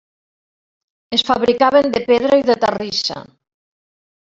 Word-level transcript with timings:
Es 1.17 1.25
fabricaven 1.27 1.93
de 1.97 2.03
pedra 2.09 2.41
i 2.43 2.49
de 2.51 2.59
terrissa. 2.67 3.21